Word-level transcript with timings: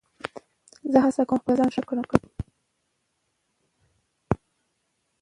زه 0.91 0.97
هڅه 1.05 1.23
کوم 1.27 1.39
خپل 1.41 1.53
ځان 1.59 1.69
ښه 1.75 1.81
کړم. 1.89 2.05